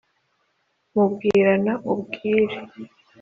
mubwirana 0.93 1.73
ubwira 1.91 2.57